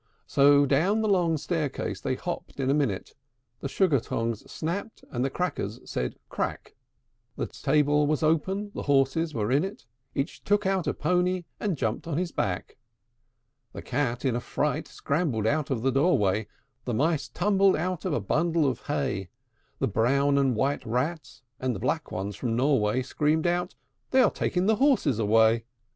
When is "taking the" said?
24.31-24.77